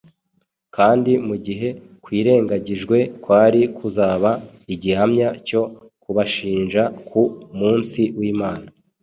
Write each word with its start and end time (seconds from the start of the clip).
kandi 0.75 1.11
mu 1.27 1.35
gihe 1.45 1.69
kwirengagijwe, 2.03 2.97
kwari 3.23 3.61
kuzaba 3.77 4.29
igihamya 4.73 5.29
cyo 5.47 5.61
kubashinja 6.03 6.83
ku 7.07 7.21
munsi 7.59 8.01
w’Imana. 8.17 8.67